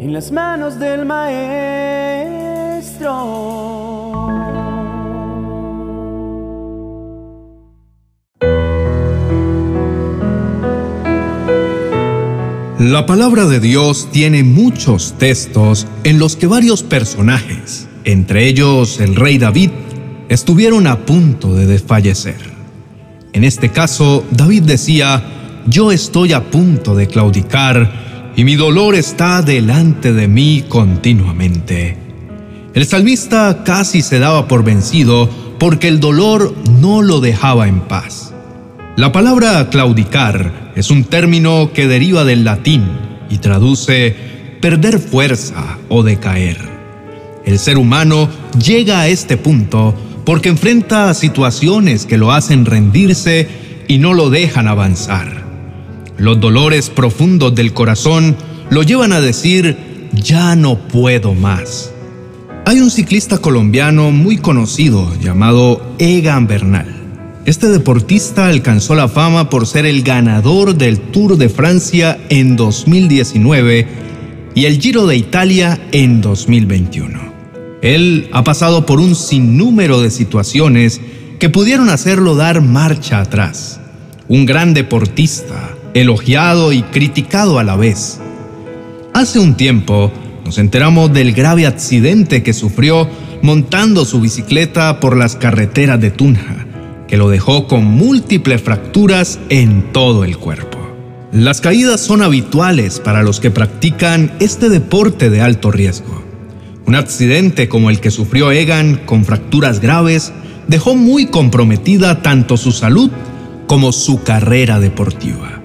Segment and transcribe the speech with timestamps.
[0.00, 1.50] en las manos del maestro.
[12.78, 19.16] La palabra de Dios tiene muchos textos en los que varios personajes, entre ellos el
[19.16, 19.70] rey David,
[20.30, 22.40] estuvieron a punto de desfallecer.
[23.34, 25.22] En este caso, David decía,
[25.66, 31.96] yo estoy a punto de claudicar y mi dolor está delante de mí continuamente.
[32.72, 35.28] El salmista casi se daba por vencido
[35.58, 38.32] porque el dolor no lo dejaba en paz.
[38.96, 42.84] La palabra claudicar es un término que deriva del latín
[43.28, 44.14] y traduce
[44.60, 46.58] perder fuerza o decaer.
[47.44, 48.28] El ser humano
[48.62, 49.94] llega a este punto
[50.24, 53.48] porque enfrenta situaciones que lo hacen rendirse
[53.88, 55.39] y no lo dejan avanzar.
[56.20, 58.36] Los dolores profundos del corazón
[58.68, 61.94] lo llevan a decir, ya no puedo más.
[62.66, 66.94] Hay un ciclista colombiano muy conocido llamado Egan Bernal.
[67.46, 73.88] Este deportista alcanzó la fama por ser el ganador del Tour de Francia en 2019
[74.54, 77.18] y el Giro de Italia en 2021.
[77.80, 81.00] Él ha pasado por un sinnúmero de situaciones
[81.38, 83.80] que pudieron hacerlo dar marcha atrás.
[84.28, 88.20] Un gran deportista, elogiado y criticado a la vez.
[89.14, 90.10] Hace un tiempo
[90.44, 93.08] nos enteramos del grave accidente que sufrió
[93.42, 96.66] montando su bicicleta por las carreteras de Tunja
[97.10, 100.78] que lo dejó con múltiples fracturas en todo el cuerpo.
[101.32, 106.22] Las caídas son habituales para los que practican este deporte de alto riesgo.
[106.86, 110.32] Un accidente como el que sufrió Egan con fracturas graves
[110.68, 113.10] dejó muy comprometida tanto su salud
[113.66, 115.59] como su carrera deportiva.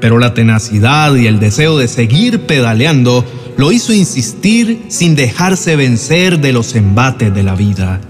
[0.00, 3.24] Pero la tenacidad y el deseo de seguir pedaleando
[3.56, 8.00] lo hizo insistir sin dejarse vencer de los embates de la vida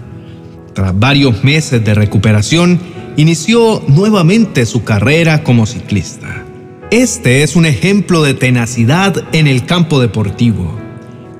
[0.76, 2.78] tras varios meses de recuperación,
[3.16, 6.44] inició nuevamente su carrera como ciclista.
[6.90, 10.78] Este es un ejemplo de tenacidad en el campo deportivo.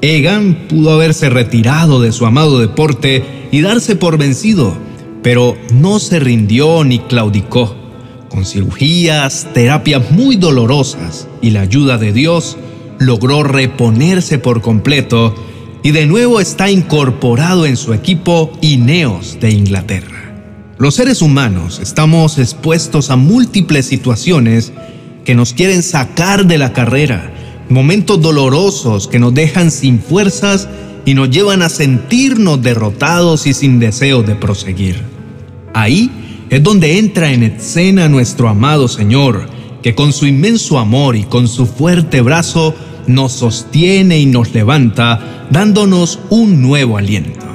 [0.00, 4.74] Egan pudo haberse retirado de su amado deporte y darse por vencido,
[5.22, 7.76] pero no se rindió ni claudicó.
[8.36, 12.58] Con cirugías, terapias muy dolorosas y la ayuda de Dios,
[12.98, 15.34] logró reponerse por completo
[15.82, 20.34] y de nuevo está incorporado en su equipo Ineos de Inglaterra.
[20.76, 24.74] Los seres humanos estamos expuestos a múltiples situaciones
[25.24, 27.32] que nos quieren sacar de la carrera,
[27.70, 30.68] momentos dolorosos que nos dejan sin fuerzas
[31.06, 35.00] y nos llevan a sentirnos derrotados y sin deseo de proseguir.
[35.72, 36.10] Ahí
[36.50, 39.48] es donde entra en escena nuestro amado Señor,
[39.82, 42.74] que con su inmenso amor y con su fuerte brazo
[43.06, 47.46] nos sostiene y nos levanta, dándonos un nuevo aliento.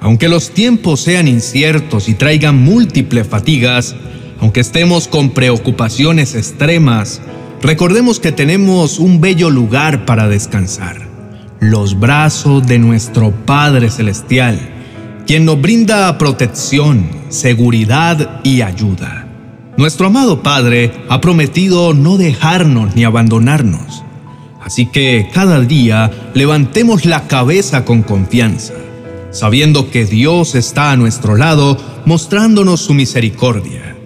[0.00, 3.96] Aunque los tiempos sean inciertos y traigan múltiples fatigas,
[4.40, 7.22] aunque estemos con preocupaciones extremas,
[7.62, 11.08] recordemos que tenemos un bello lugar para descansar,
[11.60, 14.73] los brazos de nuestro Padre Celestial,
[15.26, 19.26] quien nos brinda protección, seguridad y ayuda.
[19.76, 24.04] Nuestro amado Padre ha prometido no dejarnos ni abandonarnos.
[24.62, 28.74] Así que cada día levantemos la cabeza con confianza,
[29.30, 33.96] sabiendo que Dios está a nuestro lado mostrándonos su misericordia.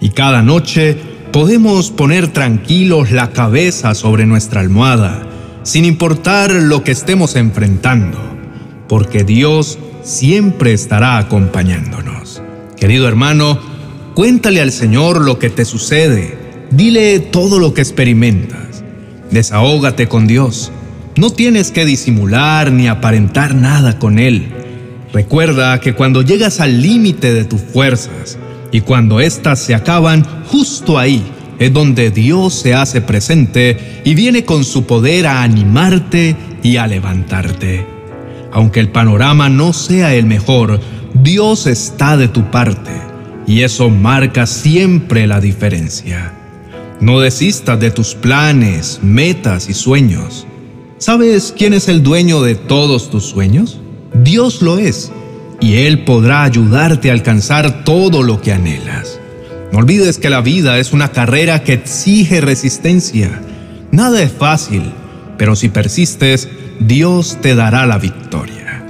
[0.00, 0.96] Y cada noche
[1.32, 5.26] podemos poner tranquilos la cabeza sobre nuestra almohada,
[5.62, 8.37] sin importar lo que estemos enfrentando,
[8.88, 12.42] porque Dios siempre estará acompañándonos.
[12.76, 13.58] Querido hermano,
[14.14, 16.38] cuéntale al Señor lo que te sucede,
[16.70, 18.68] dile todo lo que experimentas
[19.30, 20.72] Desahógate con Dios.
[21.16, 24.48] No tienes que disimular ni aparentar nada con Él.
[25.12, 28.38] Recuerda que cuando llegas al límite de tus fuerzas
[28.72, 31.22] y cuando éstas se acaban, justo ahí
[31.58, 36.86] es donde Dios se hace presente y viene con su poder a animarte y a
[36.86, 37.97] levantarte.
[38.52, 40.80] Aunque el panorama no sea el mejor,
[41.14, 42.92] Dios está de tu parte
[43.46, 46.34] y eso marca siempre la diferencia.
[47.00, 50.46] No desistas de tus planes, metas y sueños.
[50.98, 53.80] ¿Sabes quién es el dueño de todos tus sueños?
[54.22, 55.12] Dios lo es,
[55.60, 59.18] y Él podrá ayudarte a alcanzar todo lo que anhelas.
[59.72, 63.42] No olvides que la vida es una carrera que exige resistencia.
[63.92, 64.82] Nada es fácil,
[65.36, 66.48] pero si persistes,
[66.80, 68.84] Dios te dará la victoria.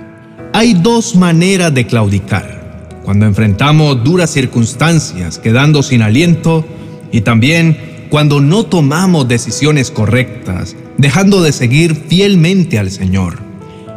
[0.53, 2.99] Hay dos maneras de claudicar.
[3.05, 6.67] Cuando enfrentamos duras circunstancias quedando sin aliento
[7.11, 13.39] y también cuando no tomamos decisiones correctas, dejando de seguir fielmente al Señor,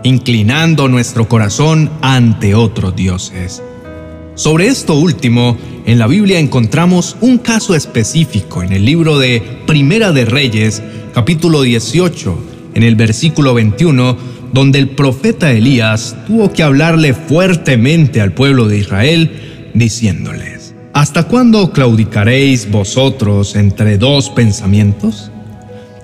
[0.03, 3.61] inclinando nuestro corazón ante otros dioses.
[4.35, 10.13] Sobre esto último, en la Biblia encontramos un caso específico en el libro de Primera
[10.13, 10.81] de Reyes,
[11.13, 14.18] capítulo 18, en el versículo 21,
[14.53, 21.71] donde el profeta Elías tuvo que hablarle fuertemente al pueblo de Israel, diciéndoles, ¿Hasta cuándo
[21.71, 25.31] claudicaréis vosotros entre dos pensamientos?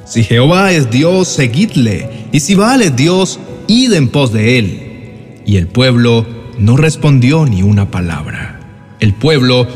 [0.05, 3.37] Si Jehová es Dios, seguidle, y si Baal es Dios,
[3.67, 5.41] id en pos de él.
[5.45, 6.25] Y el pueblo
[6.57, 8.61] no respondió ni una palabra.
[9.01, 9.67] El pueblo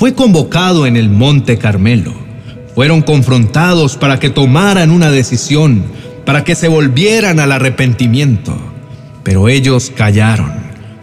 [0.00, 2.14] fue convocado en el monte Carmelo.
[2.74, 5.84] Fueron confrontados para que tomaran una decisión,
[6.26, 8.58] para que se volvieran al arrepentimiento.
[9.22, 10.52] Pero ellos callaron,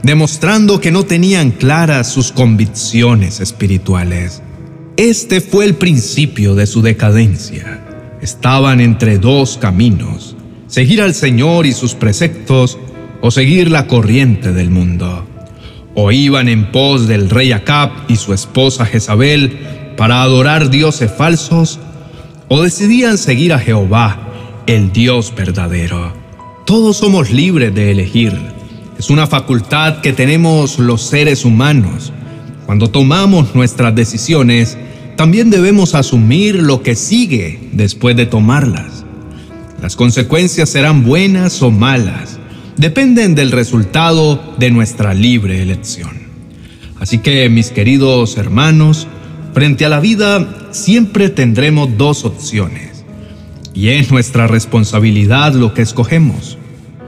[0.03, 4.43] demostrando que no tenían claras sus convicciones espirituales.
[4.97, 7.79] Este fue el principio de su decadencia.
[8.21, 10.35] Estaban entre dos caminos,
[10.67, 12.77] seguir al Señor y sus preceptos
[13.21, 15.25] o seguir la corriente del mundo.
[15.95, 19.57] O iban en pos del rey Acab y su esposa Jezabel
[19.95, 21.79] para adorar dioses falsos,
[22.49, 24.22] o decidían seguir a Jehová,
[24.67, 26.13] el Dios verdadero.
[26.65, 28.33] Todos somos libres de elegir.
[28.97, 32.13] Es una facultad que tenemos los seres humanos.
[32.65, 34.77] Cuando tomamos nuestras decisiones,
[35.17, 39.03] también debemos asumir lo que sigue después de tomarlas.
[39.81, 42.39] Las consecuencias serán buenas o malas,
[42.77, 46.23] dependen del resultado de nuestra libre elección.
[46.99, 49.07] Así que, mis queridos hermanos,
[49.53, 52.92] frente a la vida siempre tendremos dos opciones.
[53.73, 56.57] Y es nuestra responsabilidad lo que escogemos.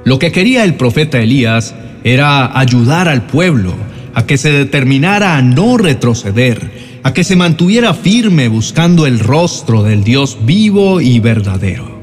[0.04, 3.74] Lo que quería el profeta Elías era ayudar al pueblo
[4.14, 9.84] a que se determinara a no retroceder, a que se mantuviera firme buscando el rostro
[9.84, 12.02] del Dios vivo y verdadero.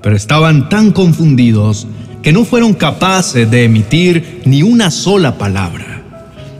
[0.00, 1.86] Pero estaban tan confundidos
[2.22, 6.02] que no fueron capaces de emitir ni una sola palabra.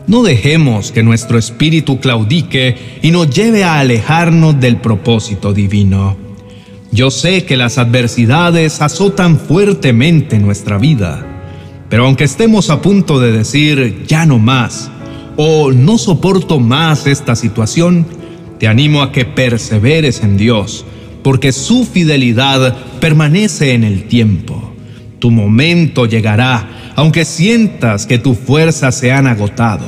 [0.05, 6.22] No dejemos que nuestro espíritu claudique y nos lleve a alejarnos del propósito divino.
[6.93, 11.25] Yo sé que las adversidades azotan fuertemente nuestra vida,
[11.89, 14.91] pero aunque estemos a punto de decir ya no más
[15.35, 18.05] o no soporto más esta situación,
[18.59, 20.85] te animo a que perseveres en Dios,
[21.23, 24.75] porque su fidelidad permanece en el tiempo.
[25.17, 29.87] Tu momento llegará, aunque sientas que tus fuerzas se han agotado.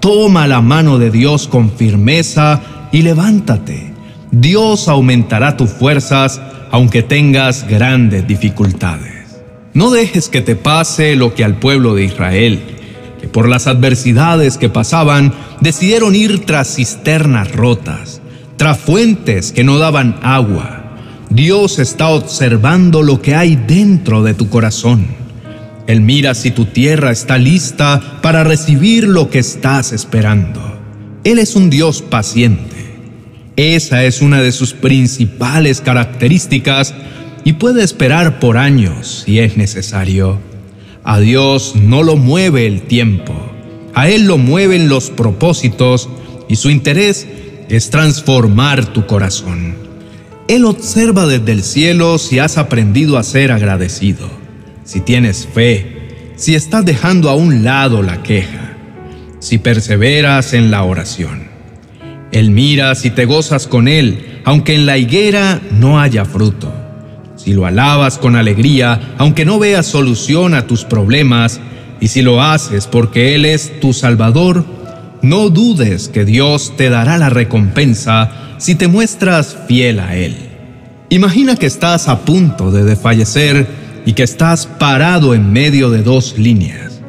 [0.00, 3.91] Toma la mano de Dios con firmeza y levántate.
[4.32, 6.40] Dios aumentará tus fuerzas
[6.72, 9.40] aunque tengas grandes dificultades.
[9.74, 12.60] No dejes que te pase lo que al pueblo de Israel,
[13.20, 18.20] que por las adversidades que pasaban decidieron ir tras cisternas rotas,
[18.56, 20.82] tras fuentes que no daban agua
[21.34, 25.06] Dios está observando lo que hay dentro de tu corazón.
[25.86, 30.60] Él mira si tu tierra está lista para recibir lo que estás esperando.
[31.24, 32.91] Él es un Dios paciente.
[33.56, 36.94] Esa es una de sus principales características
[37.44, 40.38] y puede esperar por años si es necesario.
[41.04, 43.34] A Dios no lo mueve el tiempo,
[43.94, 46.08] a Él lo mueven los propósitos
[46.48, 47.26] y su interés
[47.68, 49.74] es transformar tu corazón.
[50.48, 54.30] Él observa desde el cielo si has aprendido a ser agradecido,
[54.84, 58.76] si tienes fe, si estás dejando a un lado la queja,
[59.40, 61.51] si perseveras en la oración.
[62.32, 66.72] Él mira si te gozas con Él, aunque en la higuera no haya fruto.
[67.36, 71.60] Si lo alabas con alegría, aunque no veas solución a tus problemas,
[72.00, 74.64] y si lo haces porque Él es tu Salvador,
[75.22, 80.34] no dudes que Dios te dará la recompensa si te muestras fiel a Él.
[81.10, 83.66] Imagina que estás a punto de desfallecer
[84.06, 87.00] y que estás parado en medio de dos líneas.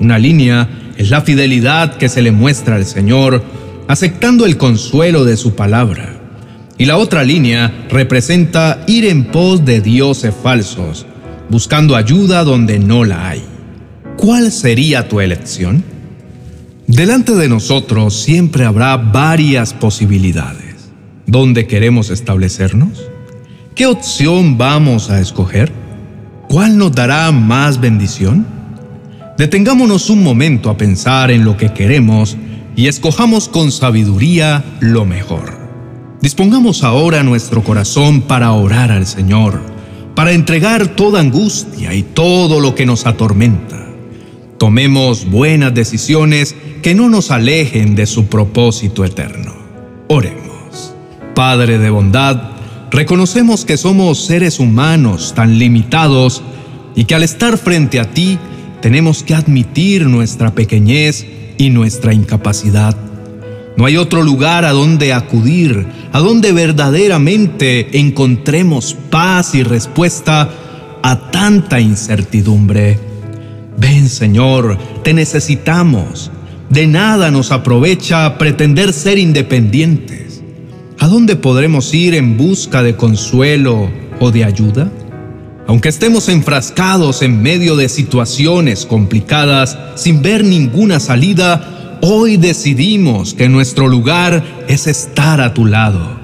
[0.00, 3.42] Una línea es la fidelidad que se le muestra al Señor,
[3.88, 6.20] aceptando el consuelo de su palabra.
[6.78, 11.06] Y la otra línea representa ir en pos de dioses falsos,
[11.48, 13.44] buscando ayuda donde no la hay.
[14.16, 15.84] ¿Cuál sería tu elección?
[16.86, 20.90] Delante de nosotros siempre habrá varias posibilidades.
[21.26, 23.02] ¿Dónde queremos establecernos?
[23.74, 25.72] ¿Qué opción vamos a escoger?
[26.48, 28.46] ¿Cuál nos dará más bendición?
[29.38, 32.36] Detengámonos un momento a pensar en lo que queremos
[32.76, 35.58] y escojamos con sabiduría lo mejor.
[36.20, 39.60] Dispongamos ahora nuestro corazón para orar al Señor,
[40.14, 43.86] para entregar toda angustia y todo lo que nos atormenta.
[44.58, 49.54] Tomemos buenas decisiones que no nos alejen de su propósito eterno.
[50.08, 50.94] Oremos.
[51.34, 52.52] Padre de bondad,
[52.90, 56.42] reconocemos que somos seres humanos tan limitados
[56.94, 58.38] y que al estar frente a ti
[58.80, 61.26] tenemos que admitir nuestra pequeñez
[61.58, 62.96] y nuestra incapacidad.
[63.76, 70.48] No hay otro lugar a donde acudir, a donde verdaderamente encontremos paz y respuesta
[71.02, 72.98] a tanta incertidumbre.
[73.76, 76.30] Ven Señor, te necesitamos.
[76.70, 80.42] De nada nos aprovecha pretender ser independientes.
[81.00, 84.90] ¿A dónde podremos ir en busca de consuelo o de ayuda?
[85.66, 93.48] Aunque estemos enfrascados en medio de situaciones complicadas sin ver ninguna salida, hoy decidimos que
[93.48, 96.20] nuestro lugar es estar a tu lado.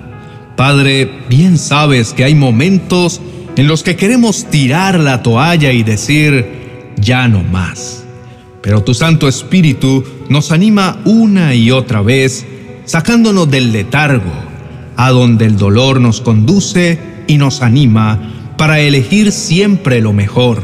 [0.56, 3.22] Padre, bien sabes que hay momentos
[3.56, 8.04] en los que queremos tirar la toalla y decir, ya no más.
[8.60, 12.44] Pero tu Santo Espíritu nos anima una y otra vez,
[12.84, 14.32] sacándonos del letargo,
[14.98, 20.62] a donde el dolor nos conduce y nos anima para elegir siempre lo mejor.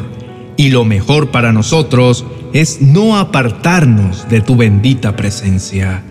[0.58, 6.02] Y lo mejor para nosotros es no apartarnos de tu bendita presencia.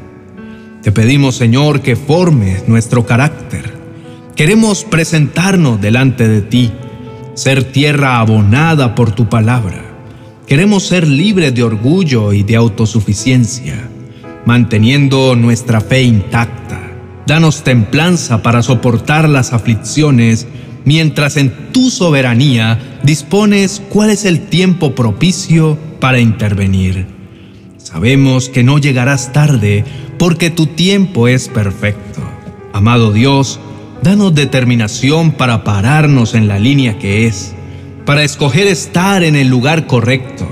[0.82, 3.72] Te pedimos, Señor, que formes nuestro carácter.
[4.36, 6.72] Queremos presentarnos delante de ti,
[7.36, 9.84] ser tierra abonada por tu palabra.
[10.48, 13.92] Queremos ser libres de orgullo y de autosuficiencia,
[14.44, 16.82] manteniendo nuestra fe intacta.
[17.28, 20.48] Danos templanza para soportar las aflicciones,
[20.86, 27.08] mientras en tu soberanía dispones cuál es el tiempo propicio para intervenir.
[27.78, 29.84] Sabemos que no llegarás tarde
[30.18, 32.22] porque tu tiempo es perfecto.
[32.74, 33.60] Amado Dios,
[34.02, 37.54] danos determinación para pararnos en la línea que es,
[38.06, 40.48] para escoger estar en el lugar correcto,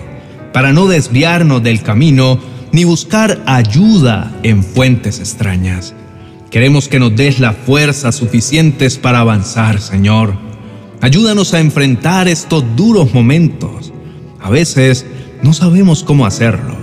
[0.53, 2.39] para no desviarnos del camino
[2.71, 5.93] ni buscar ayuda en fuentes extrañas.
[6.53, 10.35] Queremos que nos des las fuerzas suficientes para avanzar, Señor.
[11.01, 13.91] Ayúdanos a enfrentar estos duros momentos.
[14.39, 15.03] A veces
[15.41, 16.75] no sabemos cómo hacerlo.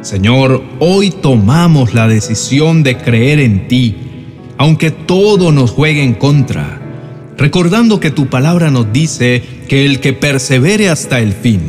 [0.00, 3.96] Señor, hoy tomamos la decisión de creer en ti,
[4.56, 6.80] aunque todo nos juegue en contra,
[7.36, 11.60] recordando que tu palabra nos dice que el que persevere hasta el fin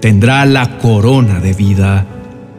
[0.00, 2.15] tendrá la corona de vida.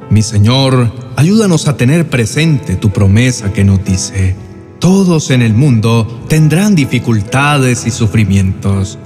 [0.10, 4.36] Mi Señor, ayúdanos a tener presente tu promesa que nos dice,
[4.80, 8.98] todos en el mundo tendrán dificultades y sufrimientos,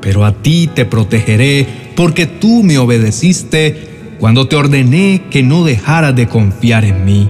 [0.00, 6.16] pero a ti te protegeré porque tú me obedeciste cuando te ordené que no dejaras
[6.16, 7.28] de confiar en mí.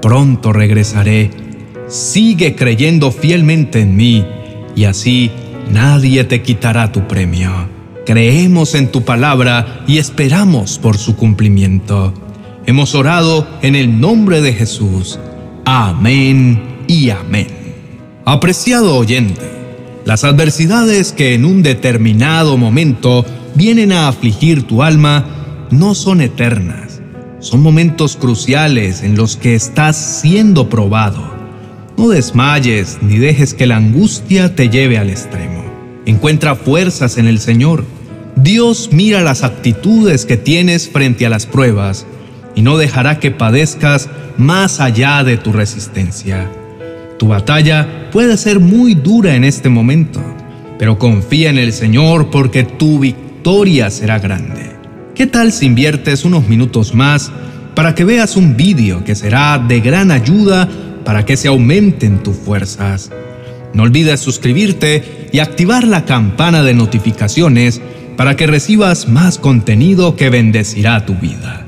[0.00, 1.30] Pronto regresaré.
[1.88, 4.24] Sigue creyendo fielmente en mí
[4.74, 5.30] y así
[5.70, 7.50] nadie te quitará tu premio.
[8.06, 12.14] Creemos en tu palabra y esperamos por su cumplimiento.
[12.68, 15.18] Hemos orado en el nombre de Jesús.
[15.64, 17.46] Amén y amén.
[18.26, 19.50] Apreciado oyente,
[20.04, 27.00] las adversidades que en un determinado momento vienen a afligir tu alma no son eternas.
[27.40, 31.26] Son momentos cruciales en los que estás siendo probado.
[31.96, 35.64] No desmayes ni dejes que la angustia te lleve al extremo.
[36.04, 37.86] Encuentra fuerzas en el Señor.
[38.36, 42.04] Dios mira las actitudes que tienes frente a las pruebas
[42.58, 46.50] y no dejará que padezcas más allá de tu resistencia.
[47.16, 50.20] Tu batalla puede ser muy dura en este momento,
[50.76, 54.72] pero confía en el Señor porque tu victoria será grande.
[55.14, 57.30] ¿Qué tal si inviertes unos minutos más
[57.76, 60.68] para que veas un vídeo que será de gran ayuda
[61.04, 63.12] para que se aumenten tus fuerzas?
[63.72, 67.80] No olvides suscribirte y activar la campana de notificaciones
[68.16, 71.67] para que recibas más contenido que bendecirá tu vida.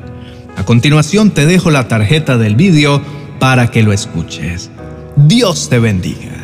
[0.60, 3.00] A continuación te dejo la tarjeta del vídeo
[3.38, 4.70] para que lo escuches.
[5.16, 6.39] Dios te bendiga.